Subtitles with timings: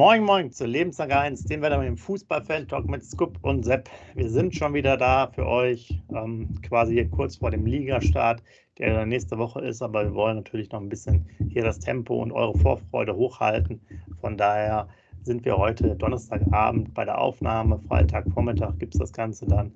[0.00, 3.90] Moin Moin zu Lebenslang 1, den wir mit dem Fußballfan-Talk mit Scoop und Sepp.
[4.14, 8.42] Wir sind schon wieder da für euch, ähm, quasi hier kurz vor dem Ligastart,
[8.78, 12.32] der nächste Woche ist, aber wir wollen natürlich noch ein bisschen hier das Tempo und
[12.32, 13.78] eure Vorfreude hochhalten.
[14.22, 14.88] Von daher
[15.22, 17.78] sind wir heute Donnerstagabend bei der Aufnahme.
[17.78, 19.72] Freitagvormittag gibt es das Ganze dann.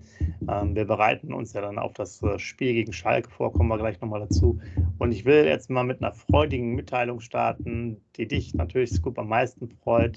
[0.49, 3.79] Ähm, wir bereiten uns ja dann auf das äh, Spiel gegen Schalke vor, kommen wir
[3.79, 4.59] gleich nochmal dazu.
[4.99, 9.29] Und ich will jetzt mal mit einer freudigen Mitteilung starten, die dich natürlich, Scoop, am
[9.29, 10.17] meisten freut.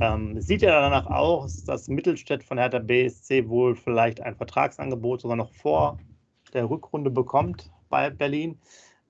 [0.00, 5.36] Ähm, sieht ja danach aus, dass Mittelstädt von Hertha BSC wohl vielleicht ein Vertragsangebot sogar
[5.36, 5.98] noch vor
[6.54, 8.58] der Rückrunde bekommt bei Berlin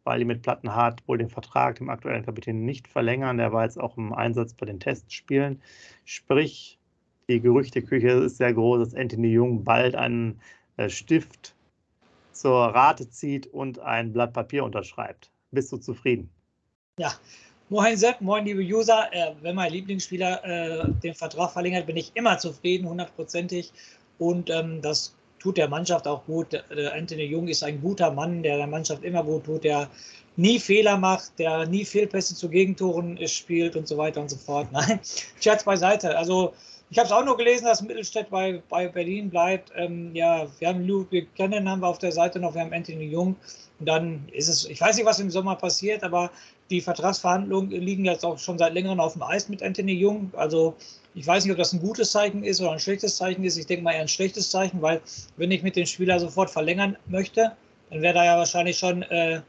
[0.08, 3.36] weil die mit Plattenhardt wohl den Vertrag dem aktuellen Kapitän nicht verlängern.
[3.36, 5.60] Der war jetzt auch im Einsatz bei den Testspielen.
[6.06, 6.78] Sprich,
[7.28, 10.40] die Gerüchteküche ist sehr groß, dass Anthony Jung bald einen
[10.78, 11.54] äh, Stift
[12.32, 15.30] zur Rate zieht und ein Blatt Papier unterschreibt.
[15.50, 16.30] Bist du zufrieden?
[16.98, 17.12] Ja,
[17.68, 19.12] Moin Sepp, moin liebe User.
[19.12, 23.74] Äh, wenn mein Lieblingsspieler äh, den Vertrag verlängert, bin ich immer zufrieden, hundertprozentig.
[24.18, 26.52] Und ähm, das tut der Mannschaft auch gut.
[26.52, 29.88] Der Anthony Jung ist ein guter Mann, der der Mannschaft immer gut tut, der
[30.36, 34.68] nie Fehler macht, der nie Fehlpässe zu Gegentoren spielt und so weiter und so fort.
[34.72, 35.00] Nein,
[35.40, 36.16] Scherz beiseite.
[36.16, 36.54] Also
[36.90, 39.70] ich habe es auch nur gelesen, dass Mittelstädt bei, bei Berlin bleibt.
[39.76, 43.04] Ähm, ja, wir haben Ludwig Kennen haben wir auf der Seite noch, wir haben Anthony
[43.04, 43.36] Jung.
[43.78, 46.30] Und dann ist es, ich weiß nicht, was im Sommer passiert, aber
[46.70, 50.30] die Vertragsverhandlungen liegen jetzt auch schon seit längerem auf dem Eis mit Anthony Jung.
[50.34, 50.74] Also
[51.18, 53.56] ich weiß nicht, ob das ein gutes Zeichen ist oder ein schlechtes Zeichen ist.
[53.56, 55.00] Ich denke mal eher ein schlechtes Zeichen, weil
[55.36, 57.56] wenn ich mit dem Spieler sofort verlängern möchte,
[57.90, 59.40] dann wäre da ja wahrscheinlich schon äh,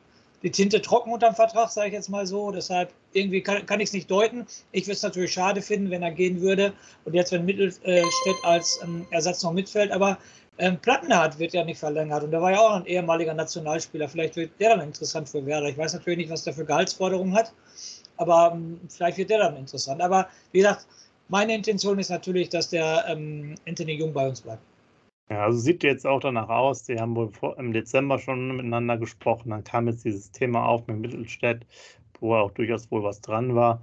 [0.41, 2.49] die Tinte trocken unterm Vertrag, sage ich jetzt mal so.
[2.49, 4.47] Deshalb irgendwie kann, kann ich es nicht deuten.
[4.71, 6.73] Ich würde es natürlich schade finden, wenn er gehen würde
[7.05, 8.09] und jetzt, wenn Mittelstädt
[8.41, 9.91] als ähm, Ersatz noch mitfällt.
[9.91, 10.17] Aber
[10.57, 14.09] ähm, Plattenhardt wird ja nicht verlängert und der war ja auch ein ehemaliger Nationalspieler.
[14.09, 15.67] Vielleicht wird der dann interessant für Werder.
[15.67, 17.53] Ich weiß natürlich nicht, was der für Gehaltsforderungen hat,
[18.17, 20.01] aber ähm, vielleicht wird der dann interessant.
[20.01, 20.87] Aber wie gesagt,
[21.29, 24.61] meine Intention ist natürlich, dass der ähm, Anthony Jung bei uns bleibt.
[25.29, 26.83] Ja, also sieht jetzt auch danach aus.
[26.83, 29.51] Die haben wohl vor, im Dezember schon miteinander gesprochen.
[29.51, 31.65] Dann kam jetzt dieses Thema auf mit Mittelstädt,
[32.19, 33.81] wo auch durchaus wohl was dran war.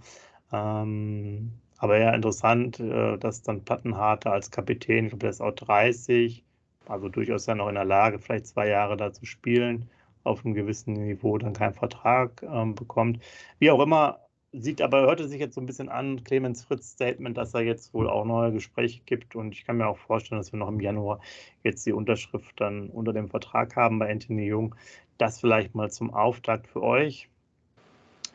[0.53, 5.53] Ähm, aber ja, interessant, äh, dass dann Plattenharter als Kapitän, ich glaube, der ist auch
[5.53, 6.45] 30,
[6.87, 9.89] also durchaus ja noch in der Lage, vielleicht zwei Jahre da zu spielen,
[10.25, 13.23] auf einem gewissen Niveau dann keinen Vertrag ähm, bekommt.
[13.61, 14.25] Wie auch immer,
[14.59, 17.93] sieht aber, hörte sich jetzt so ein bisschen an, Clemens Fritz Statement, dass er jetzt
[17.94, 20.81] wohl auch neue Gespräche gibt und ich kann mir auch vorstellen, dass wir noch im
[20.81, 21.21] Januar
[21.62, 24.75] jetzt die Unterschrift dann unter dem Vertrag haben bei Anthony Jung.
[25.19, 27.28] Das vielleicht mal zum Auftakt für euch.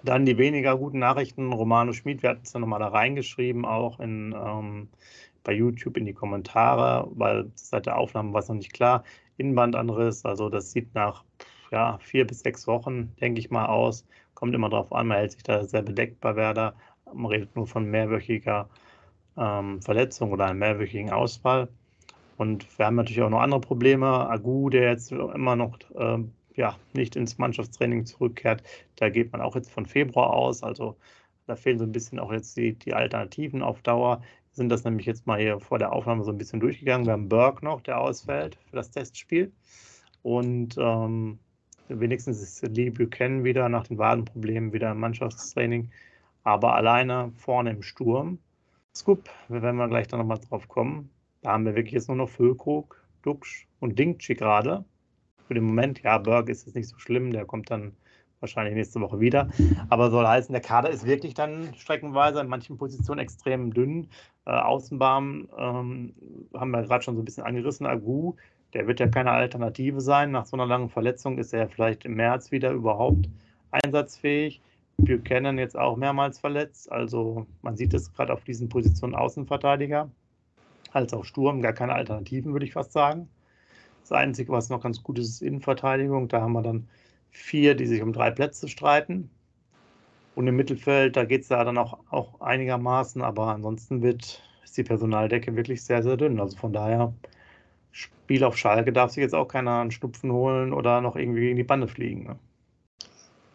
[0.03, 1.53] Dann die weniger guten Nachrichten.
[1.53, 4.89] Romano Schmid, wir hatten es ja nochmal da reingeschrieben, auch in, ähm,
[5.43, 9.03] bei YouTube in die Kommentare, weil seit der Aufnahme war es noch nicht klar.
[9.37, 11.23] Innenbandanriss, also das sieht nach
[11.71, 14.05] ja, vier bis sechs Wochen, denke ich mal, aus.
[14.33, 16.75] Kommt immer darauf an, man hält sich da sehr bedeckt bei Werder.
[17.13, 18.69] Man redet nur von mehrwöchiger
[19.37, 21.69] ähm, Verletzung oder einem mehrwöchigen Ausfall.
[22.37, 24.07] Und wir haben natürlich auch noch andere Probleme.
[24.07, 28.63] Agu, der jetzt immer noch ähm, ja, nicht ins Mannschaftstraining zurückkehrt,
[28.97, 30.63] da geht man auch jetzt von Februar aus.
[30.63, 30.97] Also
[31.47, 34.21] da fehlen so ein bisschen auch jetzt die, die Alternativen auf Dauer
[34.53, 37.05] sind das nämlich jetzt mal hier vor der Aufnahme so ein bisschen durchgegangen.
[37.05, 39.51] Wir haben Burke noch, der ausfällt für das Testspiel.
[40.23, 41.39] Und ähm,
[41.99, 45.91] wenigstens ist Lee Buchanan wieder nach den Wadenproblemen wieder im Mannschaftstraining.
[46.43, 48.39] Aber alleine vorne im Sturm.
[48.95, 51.09] Scoop, wenn wir gleich da nochmal drauf kommen.
[51.41, 54.83] Da haben wir wirklich jetzt nur noch Füllkrug, Duxch und Dingchi gerade.
[55.47, 57.93] Für den Moment, ja, Burke ist jetzt nicht so schlimm, der kommt dann
[58.41, 59.49] wahrscheinlich nächste Woche wieder.
[59.89, 64.09] Aber soll heißen, der Kader ist wirklich dann streckenweise in manchen Positionen extrem dünn.
[64.45, 66.13] Äh, Außenbahn ähm,
[66.53, 67.85] haben wir gerade schon so ein bisschen angerissen.
[67.85, 68.35] Agu,
[68.73, 70.31] der wird ja keine Alternative sein.
[70.31, 73.29] Nach so einer langen Verletzung ist er vielleicht im März wieder überhaupt
[73.71, 74.61] einsatzfähig.
[74.97, 76.91] Buchanan jetzt auch mehrmals verletzt.
[76.91, 80.09] Also man sieht es gerade auf diesen Positionen Außenverteidiger
[80.91, 81.61] als auch Sturm.
[81.61, 83.27] Gar keine Alternativen, würde ich fast sagen.
[84.01, 86.27] Das Einzige, was noch ganz gut ist, ist Innenverteidigung.
[86.27, 86.87] Da haben wir dann
[87.29, 89.29] vier, die sich um drei Plätze streiten.
[90.35, 94.77] Und im Mittelfeld, da geht es ja dann auch, auch einigermaßen, aber ansonsten wird, ist
[94.77, 96.39] die Personaldecke wirklich sehr, sehr dünn.
[96.39, 97.13] Also von daher,
[97.91, 101.57] Spiel auf Schalke darf sich jetzt auch keiner einen Schnupfen holen oder noch irgendwie gegen
[101.57, 102.23] die Bande fliegen.
[102.23, 102.39] Ne?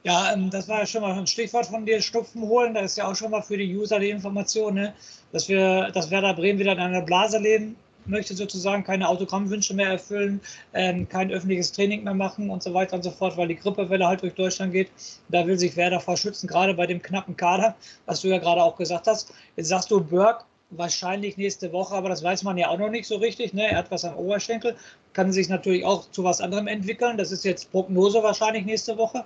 [0.05, 2.75] Ja, ähm, das war ja schon mal ein Stichwort von dir, Schnupfen holen.
[2.75, 4.95] Da ist ja auch schon mal für die User die Information, ne?
[5.33, 7.77] dass wir, dass Werder Bremen wieder in einer Blase leben
[8.09, 10.41] möchte sozusagen keine Autogrammwünsche mehr erfüllen,
[10.75, 14.07] ähm, kein öffentliches Training mehr machen und so weiter und so fort, weil die Grippewelle
[14.07, 14.91] halt durch Deutschland geht.
[15.29, 17.75] Da will sich Werder vor schützen, gerade bei dem knappen Kader,
[18.07, 19.33] was du ja gerade auch gesagt hast.
[19.57, 23.07] Jetzt sagst du, Burke wahrscheinlich nächste Woche, aber das weiß man ja auch noch nicht
[23.07, 23.55] so richtig.
[23.55, 23.71] Ne?
[23.71, 24.77] Er hat was am Oberschenkel,
[25.13, 27.17] kann sich natürlich auch zu was anderem entwickeln.
[27.17, 29.25] Das ist jetzt Prognose wahrscheinlich nächste Woche.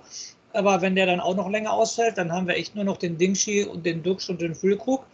[0.53, 3.17] Aber wenn der dann auch noch länger ausfällt, dann haben wir echt nur noch den
[3.17, 5.05] Dingshi und den Dux und den Füllkrug.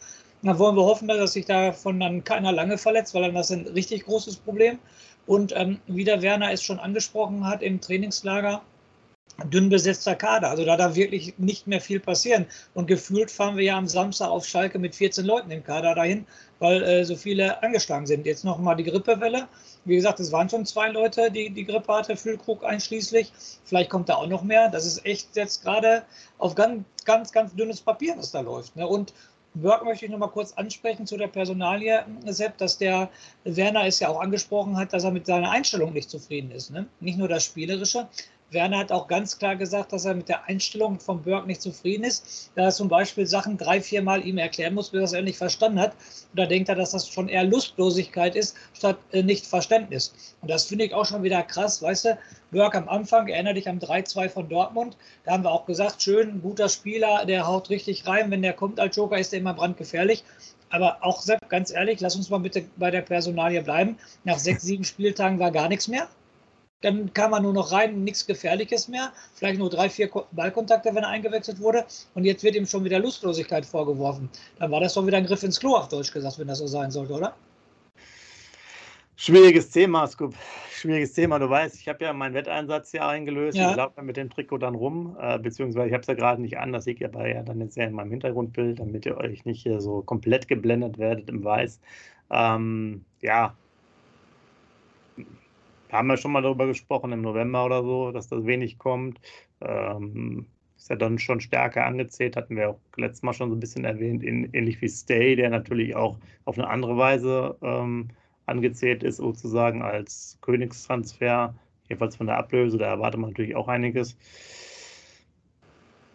[0.43, 3.67] Dann wollen wir hoffen, dass sich davon dann keiner lange verletzt, weil dann das ein
[3.67, 4.79] richtig großes Problem.
[5.25, 8.61] Und ähm, wie der Werner es schon angesprochen hat im Trainingslager,
[9.45, 10.49] dünn besetzter Kader.
[10.49, 12.45] Also da darf wirklich nicht mehr viel passieren.
[12.73, 16.25] Und gefühlt fahren wir ja am Samstag auf Schalke mit 14 Leuten im Kader dahin,
[16.59, 18.25] weil äh, so viele angeschlagen sind.
[18.25, 19.47] Jetzt nochmal die Grippewelle.
[19.85, 23.31] Wie gesagt, es waren schon zwei Leute, die die Grippe hatte, Füllkrug einschließlich.
[23.63, 24.69] Vielleicht kommt da auch noch mehr.
[24.69, 26.03] Das ist echt jetzt gerade
[26.39, 28.75] auf ganz, ganz, ganz dünnes Papier, was da läuft.
[28.75, 28.87] Ne?
[28.87, 29.13] Und
[29.61, 33.09] Burke möchte ich noch mal kurz ansprechen zu der Personalie, Sepp, dass der
[33.43, 36.69] Werner es ja auch angesprochen hat, dass er mit seiner Einstellung nicht zufrieden ist.
[36.69, 36.85] Ne?
[36.99, 38.07] Nicht nur das Spielerische,
[38.49, 42.05] Werner hat auch ganz klar gesagt, dass er mit der Einstellung von Burke nicht zufrieden
[42.05, 45.13] ist, da er zum Beispiel Sachen drei, vier Mal ihm erklären muss, bis er es
[45.13, 45.93] endlich verstanden hat.
[46.31, 50.13] Und da denkt er, dass das schon eher Lustlosigkeit ist, statt äh, Nichtverständnis.
[50.41, 52.17] Und das finde ich auch schon wieder krass, weißt du,
[52.51, 54.95] Burke am Anfang, erinnere dich am 3-2 von Dortmund,
[55.25, 58.79] da haben wir auch gesagt, schön, guter Spieler, der haut richtig rein, wenn der kommt
[58.79, 60.23] als Joker, ist der immer brandgefährlich.
[60.69, 63.97] Aber auch, Sepp, ganz ehrlich, lass uns mal bitte bei der Personalie bleiben.
[64.23, 66.07] Nach sechs, sieben Spieltagen war gar nichts mehr.
[66.81, 69.11] Dann kam er nur noch rein, nichts Gefährliches mehr.
[69.33, 71.85] Vielleicht nur drei, vier Ballkontakte, wenn er eingewechselt wurde.
[72.13, 74.29] Und jetzt wird ihm schon wieder Lustlosigkeit vorgeworfen.
[74.59, 76.67] Dann war das doch wieder ein Griff ins Klo, auf Deutsch gesagt, wenn das so
[76.67, 77.35] sein sollte, oder?
[79.15, 80.35] Schwieriges Thema, Scoop.
[80.71, 81.39] Schwieriges Thema.
[81.39, 83.57] Du weißt, ich habe ja meinen Wetteinsatz hier eingelöst.
[83.57, 83.71] Ja.
[83.71, 86.59] Ich laufe mit dem Trikot dann rum, äh, beziehungsweise ich habe es ja gerade nicht
[86.59, 86.71] an.
[86.71, 89.63] Das seht ihr aber ja dann jetzt ja in meinem Hintergrundbild, damit ihr euch nicht
[89.63, 91.81] hier so komplett geblendet werdet im Weiß.
[92.29, 93.55] Ähm, ja,
[95.91, 99.19] haben wir schon mal darüber gesprochen im November oder so, dass das wenig kommt.
[99.61, 100.45] Ähm,
[100.77, 103.83] ist ja dann schon stärker angezählt, hatten wir auch letztes Mal schon so ein bisschen
[103.83, 108.09] erwähnt, in, ähnlich wie Stay, der natürlich auch auf eine andere Weise ähm,
[108.45, 111.55] angezählt ist, sozusagen als Königstransfer,
[111.89, 114.17] jedenfalls von der Ablöse, da erwartet man natürlich auch einiges.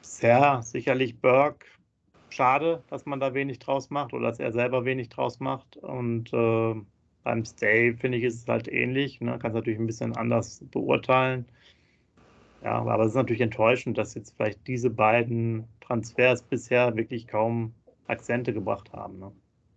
[0.01, 1.67] Bisher sicherlich Burke,
[2.31, 6.33] schade, dass man da wenig draus macht oder dass er selber wenig draus macht und
[6.33, 6.75] äh,
[7.25, 9.21] beim Stay finde ich, ist es halt ähnlich.
[9.21, 9.39] Ne?
[9.39, 11.45] Kann es natürlich ein bisschen anders beurteilen.
[12.63, 17.75] Ja, aber es ist natürlich enttäuschend, dass jetzt vielleicht diese beiden Transfers bisher wirklich kaum
[18.07, 19.19] Akzente gebracht haben.
[19.19, 19.33] Ne?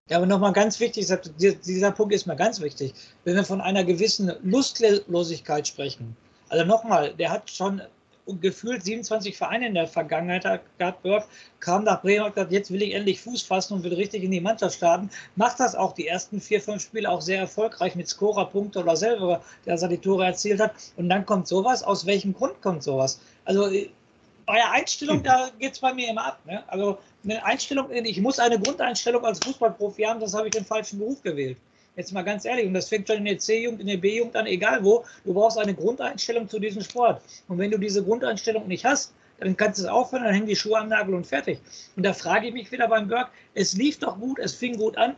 [0.09, 1.07] Ja, aber nochmal ganz wichtig,
[1.39, 2.93] dieser Punkt ist mir ganz wichtig.
[3.23, 6.15] Wenn wir von einer gewissen Lustlosigkeit sprechen,
[6.49, 7.81] also nochmal, der hat schon
[8.41, 11.05] gefühlt 27 Vereine in der Vergangenheit gehabt,
[11.59, 14.31] kam nach Bremen und gesagt, jetzt will ich endlich Fuß fassen und will richtig in
[14.31, 15.09] die Mannschaft starten.
[15.35, 19.43] Macht das auch die ersten vier, fünf Spiele auch sehr erfolgreich mit Scorer-Punkte oder selber,
[19.65, 20.73] der seine Tore erzielt hat.
[20.97, 21.83] Und dann kommt sowas.
[21.83, 23.19] Aus welchem Grund kommt sowas?
[23.45, 23.89] Also äh,
[24.45, 26.39] bei der Einstellung, da geht es bei mir immer ab.
[26.45, 26.63] Ne?
[26.67, 30.99] Also eine Einstellung, ich muss eine Grundeinstellung als Fußballprofi haben, das habe ich den falschen
[30.99, 31.57] Beruf gewählt.
[31.95, 34.47] Jetzt mal ganz ehrlich, und das fängt schon in der C-Jugend, in der B-Jugend an,
[34.47, 37.21] egal wo, du brauchst eine Grundeinstellung zu diesem Sport.
[37.47, 40.55] Und wenn du diese Grundeinstellung nicht hast, dann kannst du es aufhören, dann hängen die
[40.55, 41.59] Schuhe am Nagel und fertig.
[41.95, 44.97] Und da frage ich mich wieder beim Berg, es lief doch gut, es fing gut
[44.97, 45.15] an.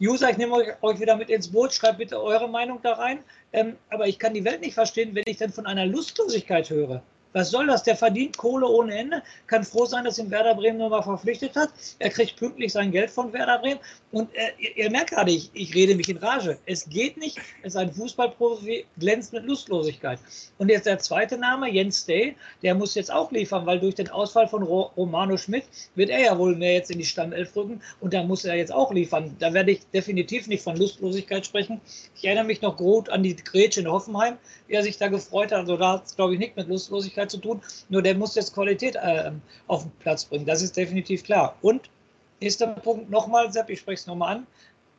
[0.00, 3.18] User, ich nehme euch wieder mit ins Boot, schreibt bitte eure Meinung da rein.
[3.52, 7.02] Ähm, aber ich kann die Welt nicht verstehen, wenn ich dann von einer Lustlosigkeit höre.
[7.32, 7.82] Was soll das?
[7.82, 11.70] Der verdient Kohle ohne Ende, kann froh sein, dass ihn Werder Bremen nochmal verpflichtet hat.
[11.98, 13.80] Er kriegt pünktlich sein Geld von Werder Bremen.
[14.10, 16.58] Und äh, ihr, ihr, merkt gerade, ich, ich rede mich in Rage.
[16.66, 17.38] Es geht nicht.
[17.62, 20.18] Es ist ein Fußballprofi, glänzt mit Lustlosigkeit.
[20.58, 24.10] Und jetzt der zweite Name, Jens Day, der muss jetzt auch liefern, weil durch den
[24.10, 27.80] Ausfall von Romano Schmidt wird er ja wohl mehr jetzt in die Stammelf rücken.
[28.00, 29.34] Und da muss er jetzt auch liefern.
[29.38, 31.80] Da werde ich definitiv nicht von Lustlosigkeit sprechen.
[32.14, 34.36] Ich erinnere mich noch gut an die Grätsche in Hoffenheim,
[34.66, 35.60] wie er sich da gefreut hat.
[35.60, 37.60] Also da hat es, glaube ich, nicht mit Lustlosigkeit Möglichkeit zu tun.
[37.88, 39.30] Nur der muss jetzt Qualität äh,
[39.66, 40.46] auf den Platz bringen.
[40.46, 41.56] Das ist definitiv klar.
[41.62, 41.88] Und
[42.40, 44.46] nächster Punkt nochmal, Sepp, ich spreche es nochmal an.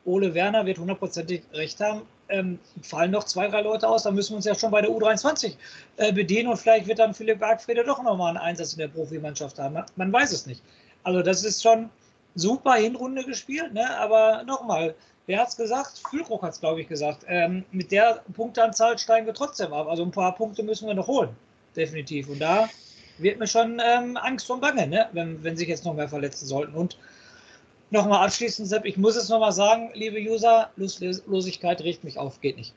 [0.04, 2.02] Ole Werner wird hundertprozentig recht haben.
[2.30, 4.90] Ähm, fallen noch zwei, drei Leute aus, dann müssen wir uns ja schon bei der
[4.90, 5.56] U23
[5.98, 9.58] äh, bedienen und vielleicht wird dann Philipp Bergfriede doch nochmal einen Einsatz in der Profimannschaft
[9.58, 9.76] haben.
[9.96, 10.62] Man weiß es nicht.
[11.02, 11.90] Also das ist schon
[12.34, 13.86] super Hinrunde gespielt, ne?
[13.98, 14.94] aber nochmal,
[15.26, 16.00] wer hat es gesagt?
[16.08, 17.26] Füllkrug hat es, glaube ich, gesagt.
[17.28, 19.86] Ähm, mit der Punkteanzahl steigen wir trotzdem ab.
[19.86, 21.36] Also ein paar Punkte müssen wir noch holen
[21.76, 22.28] definitiv.
[22.28, 22.68] Und da
[23.18, 25.08] wird mir schon ähm, Angst und Bange, ne?
[25.12, 26.74] wenn, wenn sich jetzt noch mehr verletzen sollten.
[26.74, 26.98] Und
[27.90, 32.56] nochmal abschließend, Sepp, ich muss es nochmal sagen, liebe User, Lustlosigkeit riecht mich auf, geht
[32.56, 32.74] nicht.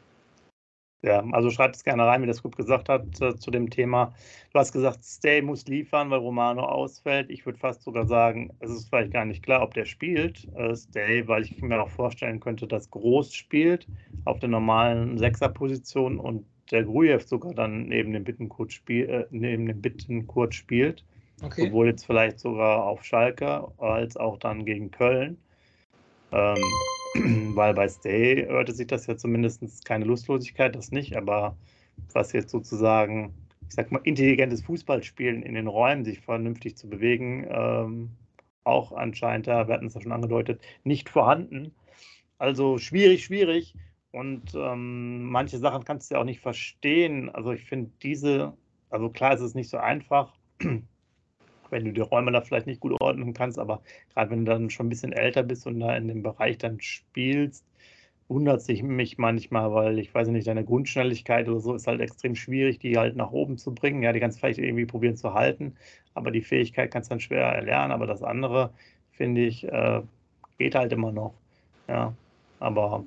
[1.03, 4.13] Ja, also schreibt es gerne rein, wie das gut gesagt hat äh, zu dem Thema.
[4.51, 7.29] Du hast gesagt, Stay muss liefern, weil Romano ausfällt.
[7.29, 10.75] Ich würde fast sogar sagen, es ist vielleicht gar nicht klar, ob der spielt, äh,
[10.75, 13.87] Stay, weil ich mir auch vorstellen könnte, dass Groß spielt
[14.25, 19.65] auf der normalen Sechserposition und der Grujew sogar dann neben dem Bittenkurt, spiel, äh, neben
[19.65, 21.03] dem Bittenkurt spielt.
[21.41, 21.67] Okay.
[21.67, 25.37] Sowohl jetzt vielleicht sogar auf Schalke als auch dann gegen Köln.
[26.31, 26.57] Ähm,
[27.55, 31.55] weil bei Stay hörte sich das ja zumindest keine Lustlosigkeit, das nicht, aber
[32.13, 33.33] was jetzt sozusagen,
[33.67, 38.09] ich sag mal, intelligentes Fußballspielen in den Räumen, sich vernünftig zu bewegen, ähm,
[38.63, 41.73] auch anscheinend, ja, wir hatten es ja schon angedeutet, nicht vorhanden.
[42.37, 43.73] Also schwierig, schwierig.
[44.17, 47.29] Und ähm, manche Sachen kannst du ja auch nicht verstehen.
[47.29, 48.57] Also ich finde diese,
[48.89, 50.33] also klar ist es nicht so einfach,
[51.69, 53.83] wenn du die Räume da vielleicht nicht gut ordnen kannst, aber
[54.13, 56.81] gerade wenn du dann schon ein bisschen älter bist und da in dem Bereich dann
[56.81, 57.63] spielst,
[58.27, 62.33] wundert sich mich manchmal, weil ich weiß nicht, deine Grundschnelligkeit oder so ist halt extrem
[62.35, 64.01] schwierig, die halt nach oben zu bringen.
[64.01, 65.75] Ja, die kannst du vielleicht irgendwie probieren zu halten,
[66.15, 67.91] aber die Fähigkeit kannst du dann schwer erlernen.
[67.91, 68.73] Aber das andere,
[69.11, 70.01] finde ich, äh,
[70.57, 71.35] geht halt immer noch.
[71.87, 72.15] Ja,
[72.59, 73.05] aber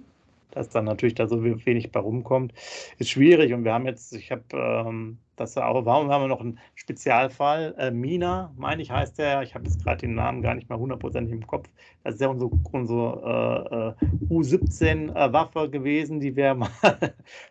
[0.52, 2.52] dass dann natürlich da so wenig bei rumkommt,
[2.98, 3.52] ist schwierig.
[3.52, 7.74] Und wir haben jetzt, ich habe ähm, das auch, warum haben wir noch einen Spezialfall?
[7.78, 10.78] Äh, Mina, meine ich, heißt der, ich habe jetzt gerade den Namen gar nicht mehr
[10.78, 11.68] hundertprozentig im Kopf.
[12.04, 16.68] Das ist ja unsere, unsere äh, äh U17-Waffe gewesen, die wir mal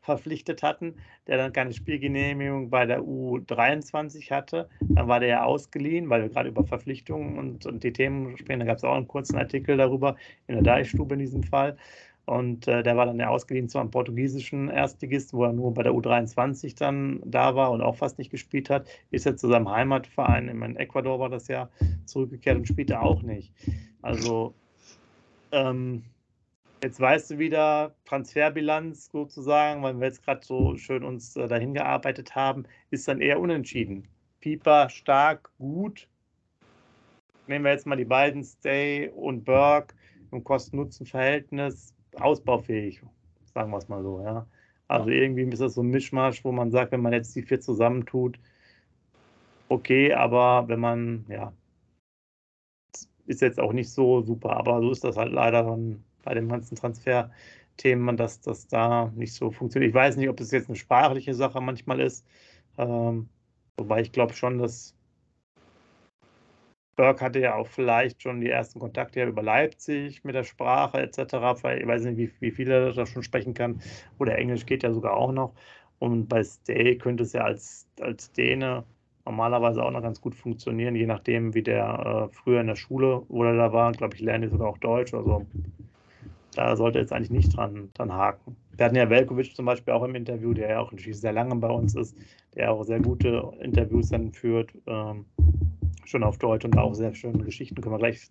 [0.03, 4.69] verpflichtet hatten, der dann keine Spielgenehmigung bei der U23 hatte.
[4.81, 8.59] Dann war der ja ausgeliehen, weil wir gerade über Verpflichtungen und, und die Themen sprechen.
[8.59, 10.15] Da gab es auch einen kurzen Artikel darüber,
[10.47, 11.75] in der Deichstube in diesem Fall.
[12.29, 15.81] Und äh, der war dann ja ausgeliehen zu einem portugiesischen Erstligisten, wo er nur bei
[15.81, 18.87] der U23 dann da war und auch fast nicht gespielt hat.
[19.09, 21.69] Ist jetzt zu seinem Heimatverein, in Ecuador war das ja,
[22.05, 23.51] zurückgekehrt und spielte auch nicht.
[24.03, 24.53] Also,
[25.51, 26.03] ähm,
[26.83, 31.73] jetzt weißt du wieder, Transferbilanz sozusagen, weil wir jetzt gerade so schön uns äh, dahin
[31.73, 34.07] gearbeitet haben, ist dann eher unentschieden.
[34.39, 36.07] Pieper stark, gut.
[37.47, 39.95] Nehmen wir jetzt mal die beiden, Stay und Burke
[40.31, 43.01] im Kosten-Nutzen-Verhältnis ausbaufähig,
[43.53, 44.47] sagen wir es mal so, ja.
[44.87, 47.61] Also irgendwie ist das so ein Mischmasch, wo man sagt, wenn man jetzt die vier
[47.61, 48.39] zusammentut,
[49.69, 51.53] okay, aber wenn man, ja,
[53.27, 56.49] ist jetzt auch nicht so super, aber so ist das halt leider dann bei den
[56.49, 59.89] ganzen Transferthemen, dass das da nicht so funktioniert.
[59.89, 62.25] Ich weiß nicht, ob es jetzt eine sprachliche Sache manchmal ist,
[62.77, 63.29] ähm,
[63.77, 64.95] wobei ich glaube schon, dass
[66.99, 71.17] Burke hatte ja auch vielleicht schon die ersten Kontakte über Leipzig mit der Sprache etc.
[71.79, 73.79] Ich weiß nicht, wie, wie viel er da schon sprechen kann.
[74.17, 75.53] Oder Englisch geht ja sogar auch noch.
[75.99, 78.83] Und bei Stay könnte es ja als, als Däne
[79.23, 83.23] normalerweise auch noch ganz gut funktionieren, je nachdem, wie der äh, früher in der Schule,
[83.29, 85.13] wo er da war, glaube ich, lernt er sogar auch Deutsch.
[85.13, 85.45] Also
[86.55, 88.57] da sollte jetzt eigentlich nicht dran, dran haken.
[88.75, 91.69] Wir hatten ja Velkovic zum Beispiel auch im Interview, der ja auch sehr lange bei
[91.69, 92.17] uns ist,
[92.55, 94.73] der auch sehr gute Interviews dann führt.
[94.85, 95.23] Ähm,
[96.09, 98.29] schon auf Deutsch und auch sehr schöne Geschichten, können wir gleich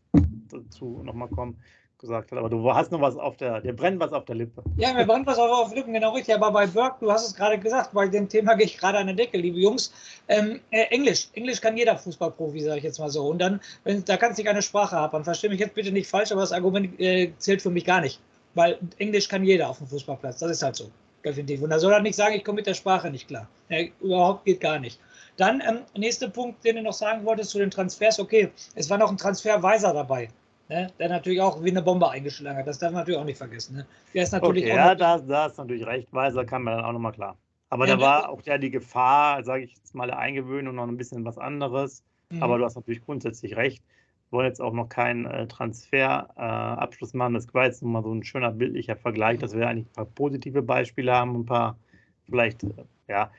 [0.51, 1.57] dazu nochmal kommen,
[1.99, 2.39] gesagt hat.
[2.39, 4.63] Aber du hast noch was auf der, dir brennt was auf der Lippe.
[4.77, 6.35] Ja, mir brennt was auf, auf Lippen, genau richtig.
[6.35, 9.07] Aber bei Burke, du hast es gerade gesagt, bei dem Thema gehe ich gerade an
[9.07, 9.93] der Decke, liebe Jungs.
[10.29, 13.27] Ähm, äh, Englisch, Englisch kann jeder Fußballprofi, sage ich jetzt mal so.
[13.27, 15.25] Und dann, wenn, da kannst du keine Sprache haben.
[15.25, 18.21] Verstehe mich jetzt bitte nicht falsch, aber das Argument äh, zählt für mich gar nicht.
[18.55, 20.39] Weil Englisch kann jeder auf dem Fußballplatz.
[20.39, 20.91] Das ist halt so.
[21.25, 21.63] Definitiv.
[21.63, 23.49] Und da soll er nicht sagen, ich komme mit der Sprache nicht klar.
[23.69, 25.01] Ja, überhaupt geht gar nicht.
[25.39, 28.21] Dann ähm, nächster Punkt, den du noch sagen wolltest zu den Transfers.
[28.21, 30.29] Okay, es war noch ein Transferweiser dabei.
[30.69, 32.67] Ne, der natürlich auch wie eine Bombe eingeschlagen hat.
[32.67, 33.77] Das darf man natürlich auch nicht vergessen.
[33.77, 33.87] Ne?
[34.13, 36.13] Der ist natürlich okay, ja, da, da ist natürlich recht.
[36.13, 37.39] Weiser kann man dann auch nochmal klar.
[37.71, 40.87] Aber ja, da war auch ja die Gefahr, sage ich jetzt mal, der Eingewöhnung noch
[40.87, 42.03] ein bisschen was anderes.
[42.29, 42.43] Mhm.
[42.43, 43.83] Aber du hast natürlich grundsätzlich recht.
[44.29, 47.33] Wir wollen jetzt auch noch keinen äh, Transferabschluss äh, machen.
[47.33, 50.61] Das war jetzt nochmal so ein schöner bildlicher Vergleich, dass wir eigentlich ein paar positive
[50.61, 51.79] Beispiele haben, ein paar
[52.27, 53.31] vielleicht, äh, ja,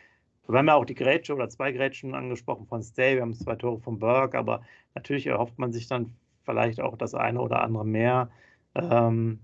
[0.53, 3.55] wir haben ja auch die Grätsche oder zwei Grätschen angesprochen von Stay, wir haben zwei
[3.55, 4.61] Tore von Burke, aber
[4.95, 8.29] natürlich erhofft man sich dann vielleicht auch das eine oder andere mehr,
[8.75, 9.39] ähm,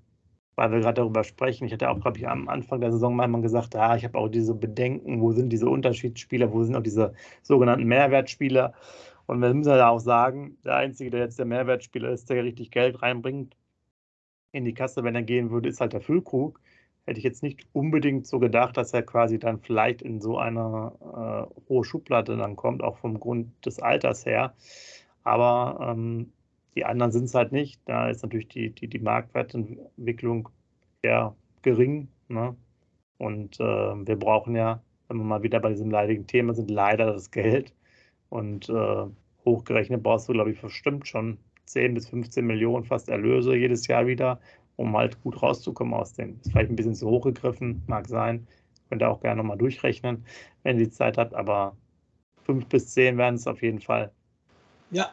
[0.55, 1.65] weil wir gerade darüber sprechen.
[1.65, 4.29] Ich hatte auch, glaube ich, am Anfang der Saison mal gesagt, ja, ich habe auch
[4.29, 8.73] diese Bedenken, wo sind diese Unterschiedsspieler, wo sind auch diese sogenannten Mehrwertspieler.
[9.27, 12.71] Und wir müssen ja auch sagen, der Einzige, der jetzt der Mehrwertspieler ist, der richtig
[12.71, 13.55] Geld reinbringt
[14.51, 16.59] in die Kasse, wenn er gehen würde, ist halt der Füllkrug
[17.05, 20.91] hätte ich jetzt nicht unbedingt so gedacht, dass er quasi dann vielleicht in so eine
[21.01, 24.53] äh, hohe Schublade dann kommt, auch vom Grund des Alters her.
[25.23, 26.31] Aber ähm,
[26.75, 27.79] die anderen sind es halt nicht.
[27.85, 30.49] Da ist natürlich die, die, die Marktwertentwicklung
[31.01, 32.09] eher gering.
[32.27, 32.55] Ne?
[33.17, 37.13] Und äh, wir brauchen ja, wenn wir mal wieder bei diesem leidigen Thema sind, leider
[37.13, 37.73] das Geld.
[38.29, 39.05] Und äh,
[39.45, 44.07] hochgerechnet brauchst du, glaube ich, bestimmt schon 10 bis 15 Millionen fast Erlöse jedes Jahr
[44.07, 44.39] wieder,
[44.77, 46.39] um halt gut rauszukommen aus dem.
[46.41, 48.47] Ist vielleicht ein bisschen zu hoch gegriffen, mag sein.
[48.89, 50.25] Könnt ihr auch gerne nochmal durchrechnen,
[50.63, 51.75] wenn ihr die Zeit habt, aber
[52.43, 54.11] fünf bis zehn werden es auf jeden Fall.
[54.91, 55.11] Ja,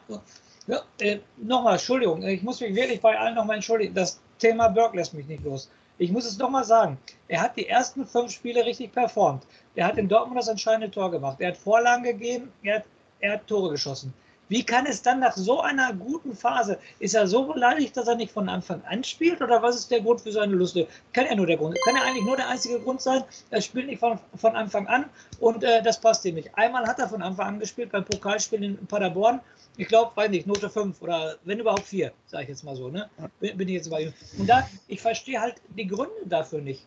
[0.67, 3.93] ja äh, nochmal, Entschuldigung, ich muss mich wirklich bei allen nochmal entschuldigen.
[3.93, 5.69] Das Thema Burke lässt mich nicht los.
[5.97, 6.97] Ich muss es nochmal sagen.
[7.27, 9.45] Er hat die ersten fünf Spiele richtig performt.
[9.75, 11.39] Er hat in Dortmund das entscheidende Tor gemacht.
[11.39, 12.85] Er hat Vorlagen gegeben, er hat,
[13.19, 14.13] er hat Tore geschossen.
[14.49, 18.15] Wie kann es dann nach so einer guten Phase, ist er so beleidigt, dass er
[18.15, 20.77] nicht von Anfang an spielt oder was ist der Grund für seine Lust?
[21.13, 23.87] Kann er nur der Grund, kann er eigentlich nur der einzige Grund sein, er spielt
[23.87, 25.05] nicht von, von Anfang an
[25.39, 26.49] und äh, das passt ihm nicht.
[26.55, 29.39] Einmal hat er von Anfang an gespielt beim Pokalspiel in Paderborn,
[29.77, 32.89] ich glaube, weiß nicht, Note 5 oder wenn überhaupt 4, sage ich jetzt mal so,
[32.89, 33.09] ne?
[33.39, 34.13] Bin, bin ich jetzt bei ihm.
[34.37, 36.85] Und da, ich verstehe halt die Gründe dafür nicht.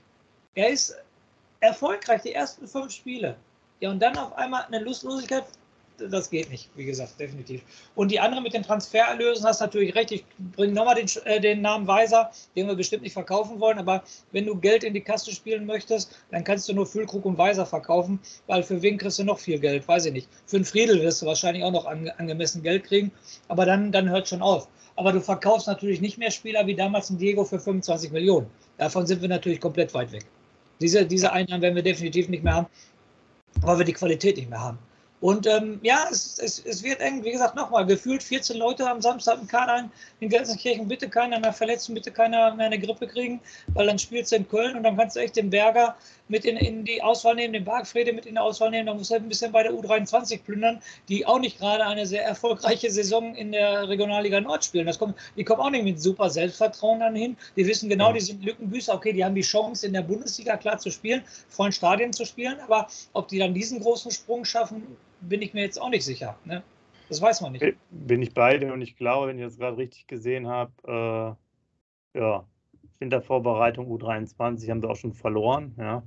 [0.54, 0.96] Er ist
[1.60, 3.36] erfolgreich die ersten fünf Spiele.
[3.80, 5.44] Ja, und dann auf einmal eine Lustlosigkeit,
[5.98, 7.62] das geht nicht, wie gesagt, definitiv.
[7.94, 10.12] Und die andere mit den Transfererlösen hast natürlich recht.
[10.12, 10.24] Ich
[10.54, 13.78] bringe nochmal den, äh, den Namen Weiser, den wir bestimmt nicht verkaufen wollen.
[13.78, 17.38] Aber wenn du Geld in die Kasse spielen möchtest, dann kannst du nur Füllkrug und
[17.38, 19.86] Weiser verkaufen, weil für wen kriegst du noch viel Geld?
[19.88, 20.28] Weiß ich nicht.
[20.46, 23.10] Für einen Friedel wirst du wahrscheinlich auch noch an, angemessen Geld kriegen.
[23.48, 24.68] Aber dann, dann hört schon auf.
[24.96, 28.46] Aber du verkaufst natürlich nicht mehr Spieler wie damals ein Diego für 25 Millionen.
[28.78, 30.24] Davon sind wir natürlich komplett weit weg.
[30.80, 32.66] Diese, diese Einnahmen werden wir definitiv nicht mehr haben,
[33.60, 34.78] weil wir die Qualität nicht mehr haben.
[35.20, 37.24] Und ähm, ja, es, es, es wird eng.
[37.24, 39.88] Wie gesagt, nochmal, gefühlt 14 Leute am Samstag im Kader
[40.20, 40.88] in Gelsenkirchen.
[40.88, 43.40] Bitte keiner mehr verletzen, bitte keiner mehr eine Grippe kriegen,
[43.74, 45.96] weil dann spielst du in Köln und dann kannst du echt den Berger
[46.28, 48.86] mit in, in die Auswahl nehmen, den Bargfrede mit in die Auswahl nehmen.
[48.86, 52.24] Dann du halt ein bisschen bei der U23 plündern, die auch nicht gerade eine sehr
[52.24, 54.86] erfolgreiche Saison in der Regionalliga Nord spielen.
[54.86, 57.36] Das kommt, die kommen auch nicht mit super Selbstvertrauen dann hin.
[57.56, 58.94] Die wissen genau, die sind Lückenbüßer.
[58.94, 62.58] Okay, die haben die Chance, in der Bundesliga klar zu spielen, vollen Stadien zu spielen.
[62.60, 66.36] Aber ob die dann diesen großen Sprung schaffen, bin ich mir jetzt auch nicht sicher.
[66.44, 66.62] Ne?
[67.08, 67.64] Das weiß man nicht.
[67.90, 71.36] Bin ich beide und ich glaube, wenn ich das gerade richtig gesehen habe,
[72.14, 72.44] äh, ja,
[72.98, 75.74] Wintervorbereitung U23 haben sie auch schon verloren.
[75.78, 76.02] Ja.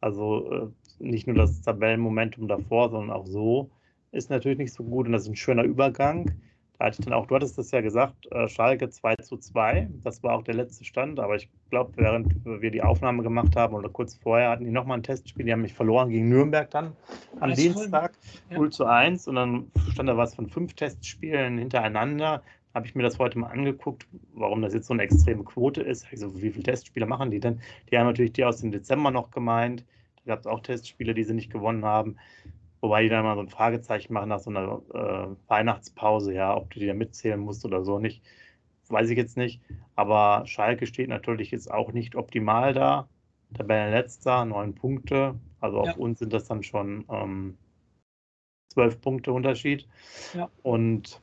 [0.00, 0.66] Also äh,
[0.98, 3.70] nicht nur das Tabellenmomentum davor, sondern auch so
[4.14, 6.30] ist natürlich nicht so gut und das ist ein schöner Übergang.
[6.78, 9.88] Da hatte ich dann auch, du hattest das ja gesagt, äh, Schalke 2 zu 2.
[10.02, 13.74] Das war auch der letzte Stand, aber ich glaube, während wir die Aufnahme gemacht haben
[13.74, 16.92] oder kurz vorher hatten die nochmal ein Testspiel, die haben mich verloren gegen Nürnberg dann
[17.40, 18.12] am Dienstag,
[18.50, 18.58] ja.
[18.58, 22.42] 0 zu 1 und dann stand da was von fünf Testspielen hintereinander.
[22.74, 26.06] Habe ich mir das heute mal angeguckt, warum das jetzt so eine extreme Quote ist.
[26.10, 27.60] Also, wie viele Testspiele machen die denn?
[27.90, 29.84] Die haben natürlich die aus dem Dezember noch gemeint.
[30.16, 32.16] Da gab es auch Testspiele, die sie nicht gewonnen haben.
[32.80, 36.70] Wobei die dann mal so ein Fragezeichen machen nach so einer äh, Weihnachtspause, ja, ob
[36.70, 38.22] du die da mitzählen musst oder so nicht,
[38.88, 39.62] weiß ich jetzt nicht.
[39.94, 43.08] Aber Schalke steht natürlich jetzt auch nicht optimal da.
[43.54, 45.36] Tabellenletzter, neun Punkte.
[45.60, 45.94] Also auf ja.
[45.94, 47.56] uns sind das dann schon ähm,
[48.68, 49.88] zwölf Punkte Unterschied.
[50.34, 50.50] Ja.
[50.62, 51.22] Und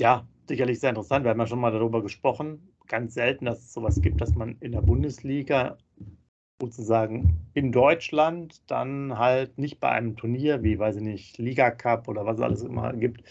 [0.00, 1.24] ja, sicherlich sehr interessant.
[1.24, 2.68] Wir haben ja schon mal darüber gesprochen.
[2.86, 5.78] Ganz selten, dass es sowas gibt, dass man in der Bundesliga
[6.60, 12.08] sozusagen in Deutschland dann halt nicht bei einem Turnier wie, weiß ich nicht, Liga Cup
[12.08, 13.22] oder was es alles immer gibt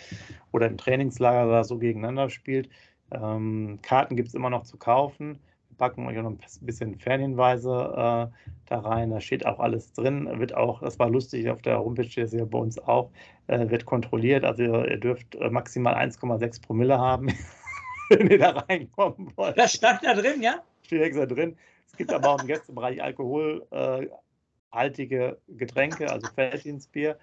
[0.51, 2.69] oder im Trainingslager oder so gegeneinander spielt.
[3.11, 5.39] Ähm, Karten gibt es immer noch zu kaufen.
[5.69, 8.27] Wir packen euch noch ein bisschen Fernhinweise äh,
[8.65, 9.09] da rein.
[9.09, 10.29] Da steht auch alles drin.
[10.39, 13.11] Wird auch, das war lustig, auf der Homepage steht es ja bei uns auch,
[13.47, 14.45] wird kontrolliert.
[14.45, 17.27] Also ihr, dürft äh, maximal 1,6 Promille haben,
[18.09, 19.57] wenn ihr da reinkommen wollt.
[19.57, 20.63] Das stand da drin, ja?
[20.83, 21.57] Steht extra drin.
[21.87, 27.17] Es gibt aber auch im Gästebereich alkoholhaltige Getränke, also Felddienstbier.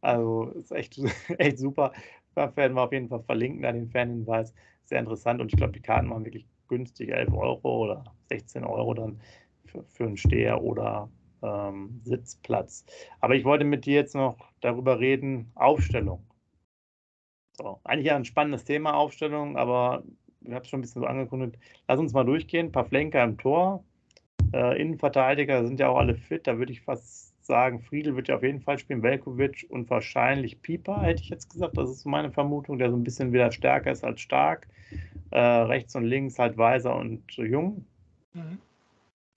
[0.00, 0.98] Also ist echt,
[1.38, 1.92] echt super.
[2.34, 4.52] Da werden wir auf jeden Fall verlinken, da den Fanhinweis.
[4.84, 8.94] Sehr interessant und ich glaube, die Karten waren wirklich günstig, 11 Euro oder 16 Euro
[8.94, 9.20] dann
[9.66, 11.08] für, für einen Steher oder
[11.42, 12.84] ähm, Sitzplatz.
[13.20, 16.24] Aber ich wollte mit dir jetzt noch darüber reden, Aufstellung.
[17.56, 20.02] So, eigentlich ja ein spannendes Thema, Aufstellung, aber
[20.40, 21.58] ich habe es schon ein bisschen so angekündigt.
[21.86, 22.66] Lass uns mal durchgehen.
[22.66, 23.84] Ein paar Flenker im Tor,
[24.52, 26.46] äh, Innenverteidiger sind ja auch alle fit.
[26.46, 30.62] Da würde ich fast sagen, Friedel wird ja auf jeden Fall spielen, Velkovic und wahrscheinlich
[30.62, 31.76] Pieper, hätte ich jetzt gesagt.
[31.76, 34.66] Das ist so meine Vermutung, der so ein bisschen wieder stärker ist als stark.
[35.30, 37.84] Äh, rechts und links halt Weiser und Jung.
[38.32, 38.58] Mhm.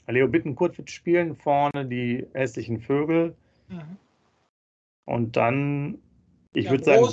[0.08, 3.36] Leo Bittenkurt wird spielen, vorne die hässlichen Vögel.
[3.68, 3.98] Mhm.
[5.08, 6.00] Und dann,
[6.54, 7.06] ich ja, würde sagen,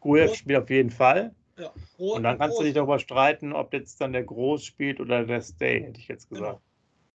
[0.00, 0.34] Grujew ne?
[0.34, 1.34] spielt auf jeden Fall.
[1.58, 2.58] Ja, und dann kannst groß.
[2.58, 6.08] du dich darüber streiten, ob jetzt dann der Groß spielt oder der Stay, hätte ich
[6.08, 6.40] jetzt genau.
[6.40, 6.60] gesagt.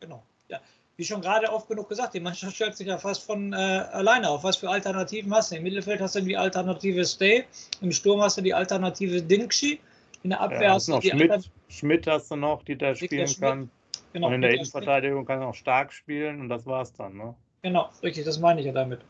[0.01, 0.16] Genau.
[0.16, 0.27] Genau.
[0.49, 0.61] Ja.
[0.97, 4.29] Wie schon gerade oft genug gesagt, die Mannschaft stellt sich ja fast von äh, alleine
[4.31, 4.42] auf.
[4.42, 5.57] Was für Alternativen hast du?
[5.57, 7.44] Im Mittelfeld hast du die Alternative Stay,
[7.83, 9.81] im Sturm hast du die Alternative Dinkshi,
[10.23, 12.94] in der Abwehr ja, hast du die Schmidt, Alter Schmidt hast du noch, die da
[12.94, 13.70] spielen kann.
[14.14, 17.16] Genau, und in der Innenverteidigung kann er auch stark spielen und das war's dann.
[17.16, 17.35] Ne?
[17.62, 19.01] Genau, richtig, das meine ich ja damit.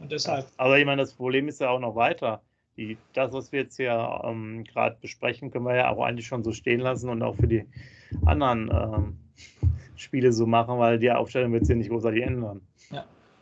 [0.00, 0.46] Und deshalb.
[0.56, 2.42] Aber ich meine, das Problem ist ja auch noch weiter.
[2.76, 6.42] Die, das, was wir jetzt hier ähm, gerade besprechen, können wir ja auch eigentlich schon
[6.42, 7.66] so stehen lassen und auch für die
[8.24, 9.18] anderen ähm,
[9.96, 12.62] Spiele so machen, weil die Aufstellung wird sich nicht großartig ändern.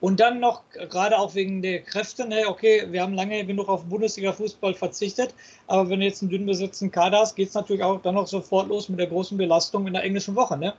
[0.01, 3.85] Und dann noch, gerade auch wegen der Kräfte, ne, okay, wir haben lange genug auf
[3.85, 5.35] Bundesliga-Fußball verzichtet,
[5.67, 8.29] aber wenn du jetzt einen dünn besetzten Kader hast, geht es natürlich auch dann noch
[8.29, 10.57] sofort los mit der großen Belastung in der englischen Woche.
[10.57, 10.75] Ne?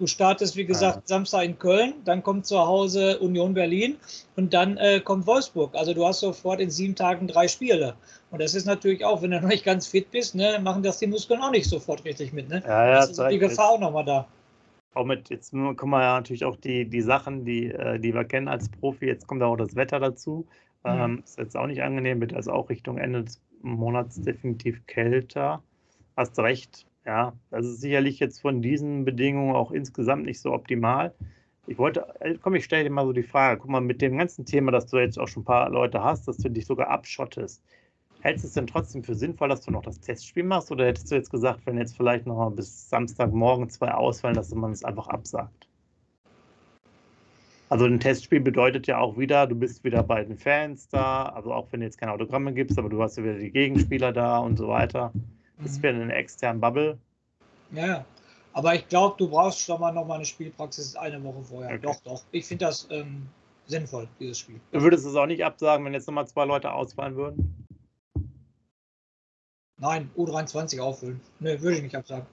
[0.00, 1.02] Du startest, wie gesagt, ja.
[1.04, 3.96] Samstag in Köln, dann kommt zu Hause Union Berlin
[4.34, 5.76] und dann äh, kommt Wolfsburg.
[5.76, 7.94] Also du hast sofort in sieben Tagen drei Spiele.
[8.32, 10.98] Und das ist natürlich auch, wenn du noch nicht ganz fit bist, ne, machen das
[10.98, 12.48] die Muskeln auch nicht sofort richtig mit.
[12.48, 12.60] Ne?
[12.66, 14.26] Ja, ja, das ist die Gefahr auch nochmal da
[14.94, 18.24] auch mit, jetzt kommen wir ja natürlich auch die, die Sachen, die, äh, die wir
[18.24, 20.46] kennen als Profi, jetzt kommt auch das Wetter dazu.
[20.84, 20.90] Mhm.
[20.90, 25.62] Ähm, ist jetzt auch nicht angenehm, wird also auch Richtung Ende des Monats definitiv kälter.
[26.16, 27.32] Hast recht, ja.
[27.50, 31.14] Das ist sicherlich jetzt von diesen Bedingungen auch insgesamt nicht so optimal.
[31.66, 34.18] Ich wollte, äh, komm, ich stelle dir mal so die Frage, guck mal, mit dem
[34.18, 36.88] ganzen Thema, dass du jetzt auch schon ein paar Leute hast, dass du dich sogar
[36.88, 37.62] abschottest,
[38.24, 40.72] Hältst du es denn trotzdem für sinnvoll, dass du noch das Testspiel machst?
[40.72, 44.52] Oder hättest du jetzt gesagt, wenn jetzt vielleicht noch mal bis Samstagmorgen zwei ausfallen, dass
[44.54, 45.68] man es einfach absagt?
[47.68, 51.52] Also ein Testspiel bedeutet ja auch wieder, du bist wieder bei den Fans da, also
[51.52, 54.38] auch wenn du jetzt keine Autogramme gibst, aber du hast ja wieder die Gegenspieler da
[54.38, 55.12] und so weiter.
[55.58, 55.82] Das ist mhm.
[55.82, 56.98] wieder eine externe Bubble.
[57.72, 58.06] Ja,
[58.54, 61.74] aber ich glaube, du brauchst schon mal noch mal eine Spielpraxis eine Woche vorher.
[61.74, 61.80] Okay.
[61.82, 62.22] Doch, doch.
[62.32, 63.26] Ich finde das ähm,
[63.66, 64.60] sinnvoll, dieses Spiel.
[64.72, 67.63] Du würdest es auch nicht absagen, wenn jetzt nochmal zwei Leute ausfallen würden?
[69.84, 71.20] Nein, U23 auffüllen.
[71.40, 72.24] Ne, würde ich nicht absagen.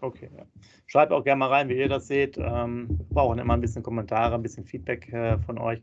[0.00, 0.44] Okay, ja.
[0.86, 2.38] Schreibt auch gerne mal rein, wie ihr das seht.
[2.38, 5.82] Ähm, wir brauchen immer ein bisschen Kommentare, ein bisschen Feedback äh, von euch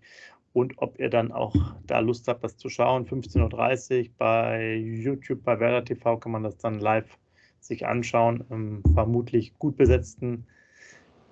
[0.54, 1.54] und ob ihr dann auch
[1.86, 3.06] da Lust habt, das zu schauen.
[3.06, 7.20] 15.30 Uhr bei YouTube, bei Werder TV kann man das dann live
[7.60, 8.44] sich anschauen.
[8.50, 10.48] Im vermutlich gut besetzten,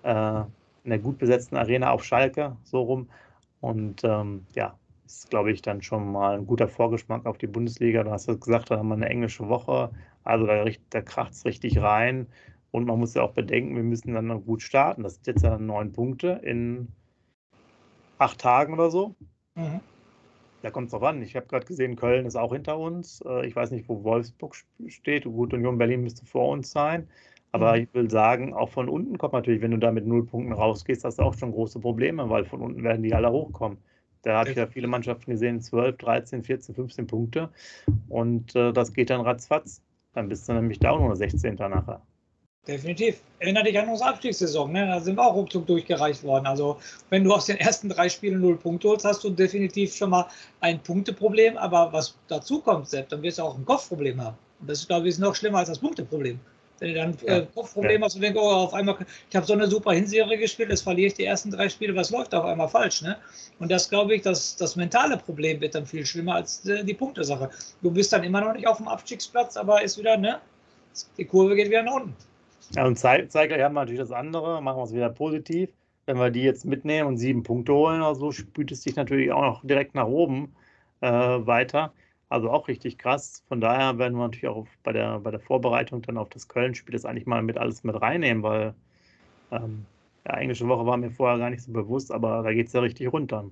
[0.03, 0.41] äh,
[0.84, 3.10] in der gut besetzten Arena auf Schalke, so rum.
[3.62, 8.03] Und ähm, ja, ist, glaube ich, dann schon mal ein guter Vorgeschmack auf die Bundesliga.
[8.03, 9.91] Du hast ja gesagt, da haben wir eine englische Woche.
[10.23, 12.27] Also da, da kracht es richtig rein.
[12.71, 15.03] Und man muss ja auch bedenken, wir müssen dann noch gut starten.
[15.03, 16.89] Das sind jetzt ja neun Punkte in
[18.17, 19.15] acht Tagen oder so.
[19.55, 19.79] Mhm.
[20.61, 21.21] Da kommt es drauf an.
[21.21, 23.21] Ich habe gerade gesehen, Köln ist auch hinter uns.
[23.25, 24.55] Äh, ich weiß nicht, wo Wolfsburg
[24.87, 25.23] steht.
[25.23, 27.07] Gut, Union Berlin müsste vor uns sein.
[27.51, 27.83] Aber mhm.
[27.83, 31.03] ich will sagen, auch von unten kommt natürlich, wenn du da mit null Punkten rausgehst,
[31.03, 33.77] hast du auch schon große Probleme, weil von unten werden die alle hochkommen.
[34.27, 37.49] Da habe ich ja viele Mannschaften gesehen, 12, 13, 14, 15 Punkte.
[38.09, 39.81] Und äh, das geht dann ratzfatz.
[40.13, 41.55] Dann bist du nämlich da auch nur 16.
[41.55, 42.01] nachher.
[42.67, 43.21] Definitiv.
[43.39, 44.73] Erinnere dich an unsere Abstiegssaison.
[44.73, 44.85] Ne?
[44.85, 46.45] Da sind wir auch ruckzuck durchgereicht worden.
[46.45, 46.77] Also,
[47.09, 50.27] wenn du aus den ersten drei Spielen null Punkte holst, hast du definitiv schon mal
[50.59, 51.55] ein Punkteproblem.
[51.55, 54.37] Aber was dazu kommt, Sepp, dann wirst du auch ein Kopfproblem haben.
[54.59, 56.37] Und das ist, glaube ich, noch schlimmer als das Punkteproblem.
[56.79, 58.05] Wenn du dann äh, Kopfproblem ja.
[58.05, 58.97] hast und denkst, oh, auf einmal,
[59.29, 62.11] ich habe so eine super Hinserie gespielt, jetzt verliere ich die ersten drei Spiele, was
[62.11, 63.17] läuft auf einmal falsch, ne?
[63.59, 66.93] Und das glaube ich, das, das mentale Problem wird dann viel schlimmer als äh, die
[66.93, 67.49] Punktesache.
[67.81, 70.39] Du bist dann immer noch nicht auf dem Abstiegsplatz, aber ist wieder, ne?
[71.17, 72.15] Die Kurve geht wieder nach unten.
[72.75, 75.69] Ja, und Zeitgleich haben wir natürlich das andere, machen wir es wieder positiv.
[76.05, 79.31] Wenn wir die jetzt mitnehmen und sieben Punkte holen oder so, spült es sich natürlich
[79.31, 80.55] auch noch direkt nach oben
[81.01, 81.91] äh, weiter.
[82.29, 83.43] Also auch richtig krass.
[83.47, 86.93] Von daher werden wir natürlich auch bei der, bei der Vorbereitung dann auf das Köln-Spiel
[86.93, 88.73] das eigentlich mal mit alles mit reinnehmen, weil
[89.51, 89.85] ähm,
[90.27, 92.81] ja, englische Woche war mir vorher gar nicht so bewusst, aber da geht es ja
[92.81, 93.45] richtig runter.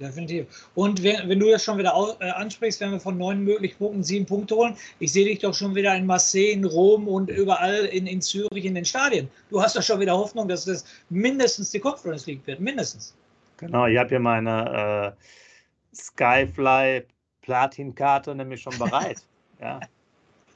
[0.00, 0.68] Definitiv.
[0.74, 3.78] Und wenn, wenn du das schon wieder aus, äh, ansprichst, wenn wir von neun möglichen
[3.78, 7.30] Punkten sieben Punkte holen, ich sehe dich doch schon wieder in Marseille, in Rom und
[7.30, 9.28] überall in, in Zürich in den Stadien.
[9.48, 12.60] Du hast doch schon wieder Hoffnung, dass das mindestens die Conference League wird.
[12.60, 13.16] Mindestens.
[13.56, 17.04] Genau, ich habe hier meine äh, Skyfly
[17.46, 19.24] Platinkarte nämlich schon bereit.
[19.60, 19.80] ja.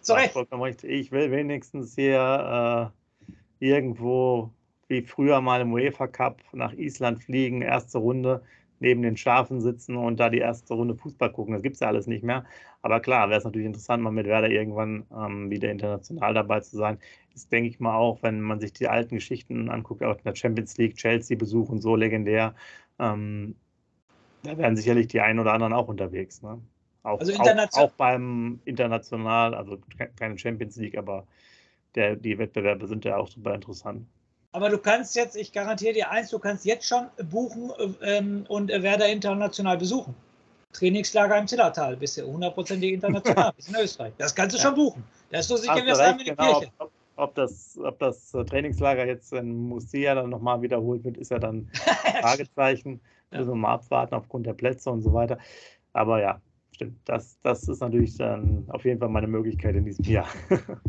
[0.00, 0.35] Zu Recht.
[0.83, 2.92] Ich will wenigstens hier
[3.61, 4.50] äh, irgendwo
[4.88, 8.42] wie früher mal im UEFA Cup nach Island fliegen, erste Runde
[8.81, 11.53] neben den Schafen sitzen und da die erste Runde Fußball gucken.
[11.53, 12.44] Das gibt es ja alles nicht mehr.
[12.83, 16.76] Aber klar, wäre es natürlich interessant, mal mit Werder irgendwann ähm, wieder international dabei zu
[16.76, 16.98] sein.
[17.35, 20.35] Ist, denke ich mal, auch, wenn man sich die alten Geschichten anguckt, auch in der
[20.35, 22.55] Champions League, Chelsea-Besuch und so legendär.
[22.98, 23.55] Ähm,
[24.42, 26.42] da werden sicherlich die einen oder anderen auch unterwegs.
[26.42, 26.59] Ne?
[27.02, 29.78] Auch, also auch, auch, beim international, also
[30.16, 31.26] keine Champions League, aber
[31.94, 34.06] der, die Wettbewerbe sind ja auch super interessant.
[34.52, 38.68] Aber du kannst jetzt, ich garantiere dir eins, du kannst jetzt schon buchen ähm, und
[38.68, 40.14] Werder international besuchen.
[40.72, 44.12] Trainingslager im Zillertal, bist du hundertprozentig international, bist in Österreich.
[44.18, 44.66] Das kannst du ja.
[44.66, 45.04] schon buchen.
[45.30, 46.72] Das ist so sicher, wir haben in genau, Kirche.
[46.78, 51.38] Ob, ob, das, ob das Trainingslager jetzt in Musia dann nochmal wiederholt wird, ist ja
[51.38, 51.68] dann
[52.20, 53.00] Fragezeichen.
[53.30, 53.38] ja.
[53.38, 55.38] Müssen wir mal abwarten aufgrund der Plätze und so weiter.
[55.92, 56.40] Aber ja,
[56.81, 56.99] stimmt.
[57.05, 60.29] Das, das ist natürlich dann auf jeden Fall meine Möglichkeit in diesem Jahr.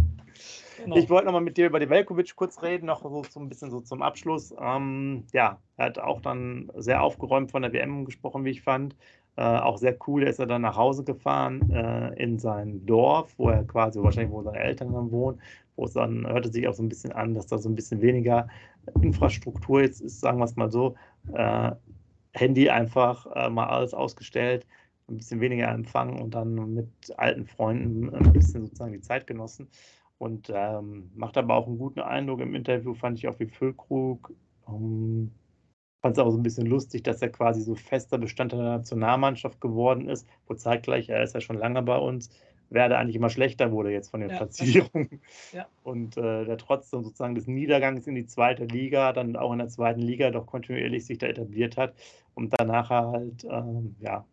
[0.83, 0.95] Genau.
[0.95, 3.69] Ich wollte nochmal mit dir über die Velkovic kurz reden, noch so, so ein bisschen
[3.69, 4.51] so zum Abschluss.
[4.59, 8.95] Ähm, ja, er hat auch dann sehr aufgeräumt von der WM gesprochen, wie ich fand.
[9.35, 13.49] Äh, auch sehr cool ist er dann nach Hause gefahren äh, in sein Dorf, wo
[13.49, 15.39] er quasi wahrscheinlich, wo seine Eltern dann wohnen,
[15.75, 18.01] wo es dann hörte sich auch so ein bisschen an, dass da so ein bisschen
[18.01, 18.47] weniger
[19.03, 20.95] Infrastruktur jetzt ist, sagen wir es mal so.
[21.31, 21.73] Äh,
[22.33, 24.65] Handy einfach äh, mal alles ausgestellt,
[25.11, 29.67] ein bisschen weniger empfangen und dann mit alten Freunden ein bisschen sozusagen die Zeit genossen.
[30.17, 34.31] Und ähm, macht aber auch einen guten Eindruck im Interview, fand ich auch wie Füllkrug.
[34.67, 35.31] Ähm,
[36.01, 39.61] fand es auch so ein bisschen lustig, dass er quasi so fester Bestandteil der Nationalmannschaft
[39.61, 42.29] geworden ist, wo zeitgleich, er ist ja schon lange bei uns,
[42.69, 45.21] werde eigentlich immer schlechter wurde jetzt von den ja, Platzierungen.
[45.51, 45.67] Ja.
[45.83, 49.67] Und äh, der trotzdem sozusagen des Niedergangs in die zweite Liga, dann auch in der
[49.67, 51.93] zweiten Liga doch kontinuierlich sich da etabliert hat
[52.33, 54.25] und danach halt, ähm, ja,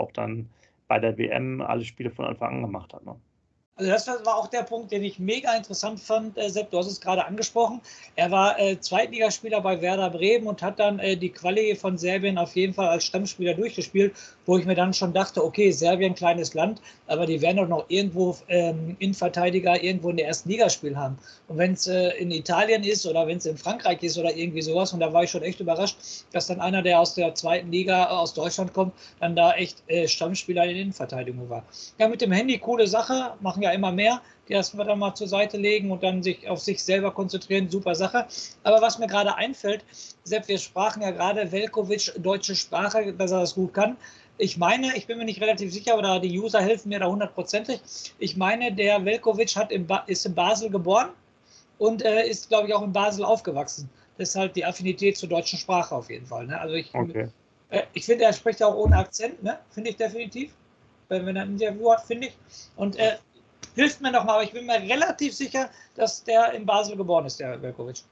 [0.00, 0.48] auch dann
[0.88, 3.04] bei der WM alle Spiele von Anfang an gemacht hat.
[3.04, 3.16] Ne?
[3.80, 6.86] Also das war auch der Punkt, den ich mega interessant fand, äh, Sepp, du hast
[6.86, 7.80] es gerade angesprochen.
[8.14, 12.36] Er war äh, Zweitligaspieler bei Werder Bremen und hat dann äh, die Quali von Serbien
[12.36, 14.14] auf jeden Fall als Stammspieler durchgespielt,
[14.50, 17.84] wo ich mir dann schon dachte, okay, Serbien, kleines Land, aber die werden doch noch
[17.86, 21.16] irgendwo ähm, Innenverteidiger irgendwo in der ersten Liga spielen haben.
[21.46, 24.60] Und wenn es äh, in Italien ist oder wenn es in Frankreich ist oder irgendwie
[24.60, 25.98] sowas, und da war ich schon echt überrascht,
[26.32, 29.84] dass dann einer, der aus der zweiten Liga äh, aus Deutschland kommt, dann da echt
[29.86, 31.62] äh, Stammspieler in der Innenverteidigung war.
[31.98, 34.20] Ja, mit dem Handy coole Sache, machen ja immer mehr.
[34.50, 37.70] Wir dann mal zur Seite legen und dann sich auf sich selber konzentrieren.
[37.70, 38.26] Super Sache.
[38.64, 39.84] Aber was mir gerade einfällt,
[40.24, 43.96] Sepp, wir sprachen ja gerade Velkovic deutsche Sprache, dass er das gut kann.
[44.38, 47.80] Ich meine, ich bin mir nicht relativ sicher, oder die User helfen mir da hundertprozentig.
[48.18, 51.10] Ich meine, der Velkovic hat in ist in Basel geboren
[51.78, 53.88] und äh, ist, glaube ich, auch in Basel aufgewachsen.
[54.18, 56.48] Deshalb die Affinität zur deutschen Sprache auf jeden Fall.
[56.48, 56.60] Ne?
[56.60, 57.28] Also ich, okay.
[57.68, 59.60] äh, ich finde, er spricht auch ohne Akzent, ne?
[59.70, 60.52] finde ich definitiv.
[61.08, 62.34] Wenn, wenn er ein Interview hat, finde ich.
[62.76, 63.16] Und äh,
[63.74, 67.40] hilft mir nochmal, aber ich bin mir relativ sicher, dass der in Basel geboren ist,
[67.40, 68.02] der Velkovic.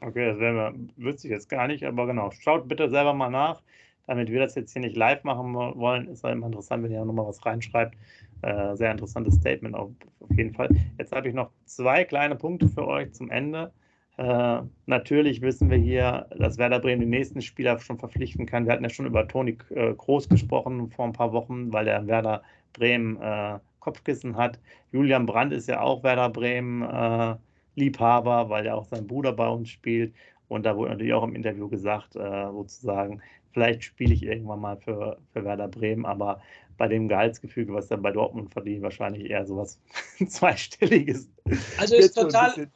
[0.00, 2.30] Okay, das wäre, wüsste ich jetzt gar nicht, aber genau.
[2.30, 3.62] Schaut bitte selber mal nach.
[4.06, 7.02] Damit wir das jetzt hier nicht live machen wollen, ist es immer interessant, wenn ihr
[7.04, 7.96] nochmal was reinschreibt.
[8.42, 10.68] Äh, sehr interessantes Statement auf, auf jeden Fall.
[10.98, 13.72] Jetzt habe ich noch zwei kleine Punkte für euch zum Ende.
[14.18, 18.66] Äh, natürlich wissen wir hier, dass Werder Bremen die nächsten Spieler schon verpflichten kann.
[18.66, 22.06] Wir hatten ja schon über Toni äh, Groß gesprochen vor ein paar Wochen, weil der
[22.06, 22.42] Werder
[22.74, 24.58] Bremen äh, Kopfkissen hat.
[24.92, 27.36] Julian Brandt ist ja auch Werder Bremen äh,
[27.76, 30.14] Liebhaber, weil er auch sein Bruder bei uns spielt.
[30.48, 33.20] Und da wurde natürlich auch im Interview gesagt, äh, sozusagen,
[33.52, 36.40] vielleicht spiele ich irgendwann mal für, für Werder Bremen, aber
[36.78, 39.80] bei dem Gehaltsgefüge, was er bei Dortmund verdient, wahrscheinlich eher sowas
[40.26, 41.30] zweistelliges.
[41.78, 42.68] Also ist total,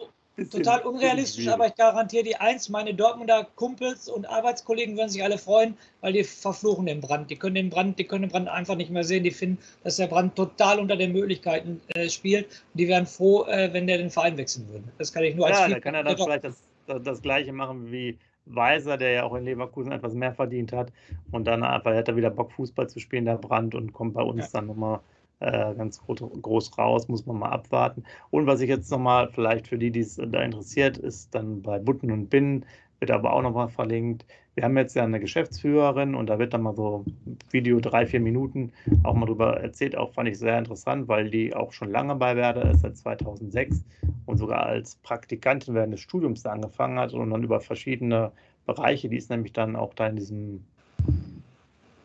[0.47, 5.37] Total unrealistisch, aber ich garantiere die eins, meine Dortmunder Kumpels und Arbeitskollegen würden sich alle
[5.37, 7.29] freuen, weil die verfluchen den Brand.
[7.29, 9.25] Die können den Brand, die können den Brand einfach nicht mehr sehen.
[9.25, 12.47] Die finden, dass der Brand total unter den Möglichkeiten äh, spielt.
[12.47, 14.85] Und die wären froh, äh, wenn der den Verein wechseln würde.
[14.97, 17.53] Das kann ich nur als Ja, da kann er dann vielleicht das, das, das, Gleiche
[17.53, 20.93] machen wie Weiser, der ja auch in Leverkusen etwas mehr verdient hat.
[21.33, 24.23] Und dann einfach hat er wieder Bock, Fußball zu spielen, der Brand, und kommt bei
[24.23, 24.61] uns ja.
[24.61, 25.01] dann nochmal
[25.41, 28.05] äh, ganz groß raus, muss man mal abwarten.
[28.31, 31.79] Und was ich jetzt nochmal, vielleicht für die, die es da interessiert, ist dann bei
[31.79, 32.65] Butten und Binnen,
[33.01, 34.27] wird aber auch nochmal verlinkt.
[34.55, 37.05] Wir haben jetzt ja eine Geschäftsführerin und da wird dann mal so
[37.53, 38.73] Video drei, vier Minuten
[39.05, 39.97] auch mal drüber erzählt.
[39.97, 43.85] Auch fand ich sehr interessant, weil die auch schon lange bei Werder ist, seit 2006
[44.27, 48.33] und sogar als Praktikantin während des Studiums angefangen hat und dann über verschiedene
[48.67, 50.65] Bereiche, die ist nämlich dann auch da in diesem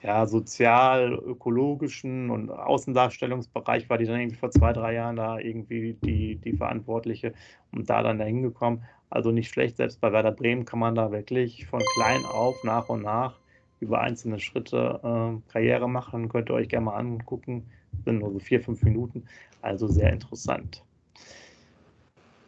[0.04, 6.36] ja, sozial-ökologischen und Außendarstellungsbereich war die dann irgendwie vor zwei, drei Jahren da irgendwie die,
[6.36, 7.34] die Verantwortliche
[7.72, 8.84] und da dann dahin gekommen.
[9.10, 12.90] Also nicht schlecht, selbst bei Werder Bremen kann man da wirklich von klein auf nach
[12.90, 13.40] und nach
[13.80, 16.30] über einzelne Schritte äh, Karriere machen.
[16.30, 17.66] Könnt ihr euch gerne mal angucken.
[18.04, 19.24] Sind nur so vier, fünf Minuten.
[19.62, 20.84] Also sehr interessant.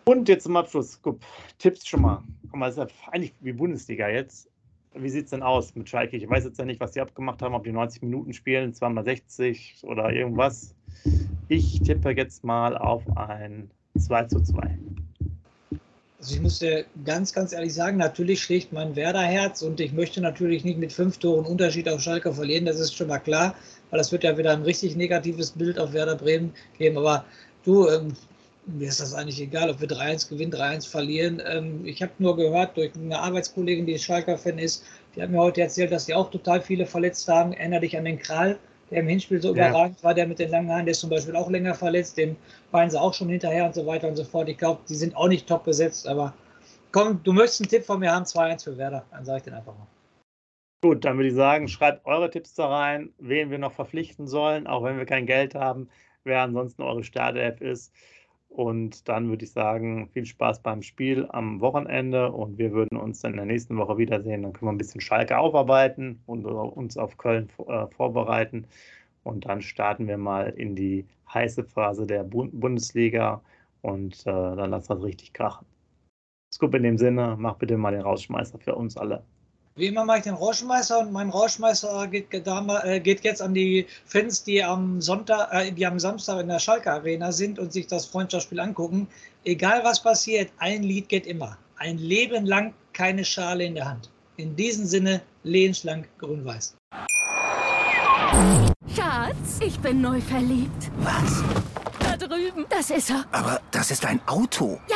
[0.06, 1.20] Und jetzt zum Abschluss, Guck,
[1.58, 2.22] Tipps schon mal.
[2.50, 4.50] Guck mal, ist ja eigentlich wie Bundesliga jetzt
[4.98, 6.18] wie sieht es denn aus mit Schalke?
[6.18, 9.04] Ich weiß jetzt ja nicht, was sie abgemacht haben, ob die 90 Minuten spielen, zweimal
[9.04, 10.76] 60 oder irgendwas.
[11.48, 14.78] Ich tippe jetzt mal auf ein 2 zu 2.
[16.20, 20.22] Also ich muss dir ganz, ganz ehrlich sagen, natürlich schlägt mein Werder-Herz und ich möchte
[20.22, 23.54] natürlich nicht mit fünf Toren Unterschied auf Schalke verlieren, das ist schon mal klar,
[23.92, 26.98] weil das wird ja wieder ein richtig negatives Bild auf Werder Bremen geben.
[26.98, 27.26] Aber
[27.64, 28.14] du, ähm,
[28.68, 31.42] mir ist das eigentlich egal, ob wir 3-1 gewinnen, 3-1 verlieren.
[31.46, 34.84] Ähm, ich habe nur gehört durch eine Arbeitskollegin, die Schalker-Fan ist,
[35.16, 37.54] die hat mir heute erzählt, dass die auch total viele verletzt haben.
[37.54, 38.58] Erinner dich an den Krall,
[38.92, 39.70] der im Hinspiel so ja.
[39.70, 42.36] überragend war, der mit den langen Haaren, der ist zum Beispiel auch länger verletzt, dem
[42.72, 44.50] weinen sie auch schon hinterher und so weiter und so fort.
[44.50, 46.34] Ich glaube, die sind auch nicht top besetzt, aber
[46.92, 49.54] komm, du möchtest einen Tipp von mir haben, 2-1 für Werder, dann sage ich den
[49.54, 49.88] einfach mal.
[50.84, 54.68] Gut, dann würde ich sagen, schreibt eure Tipps da rein, wen wir noch verpflichten sollen,
[54.68, 55.90] auch wenn wir kein Geld haben,
[56.24, 57.92] wer ansonsten eure Startelf ist.
[58.56, 63.20] Und dann würde ich sagen, viel Spaß beim Spiel am Wochenende und wir würden uns
[63.20, 64.44] dann in der nächsten Woche wiedersehen.
[64.44, 68.66] Dann können wir ein bisschen Schalke aufarbeiten und uns auf Köln äh, vorbereiten.
[69.24, 73.42] Und dann starten wir mal in die heiße Phase der Bundesliga
[73.82, 75.66] und äh, dann lassen wir es richtig krachen.
[76.54, 79.26] Scoop in dem Sinne, mach bitte mal den Rausschmeißer für uns alle.
[79.78, 83.86] Wie immer mache ich den Rauschmeister und mein Rauschmeister geht, äh, geht, jetzt an die
[84.06, 87.86] Fans, die am Sonntag, äh, die am Samstag in der Schalke Arena sind und sich
[87.86, 89.10] das Freundschaftsspiel angucken.
[89.44, 91.58] Egal was passiert, ein Lied geht immer.
[91.76, 94.10] Ein Leben lang keine Schale in der Hand.
[94.38, 96.78] In diesem Sinne, lebenslang grün-weiß.
[98.96, 100.90] Schatz, ich bin neu verliebt.
[101.00, 101.44] Was?
[102.00, 102.66] Da drüben.
[102.70, 103.26] Das ist er.
[103.34, 104.80] Aber das ist ein Auto.
[104.88, 104.96] Ja,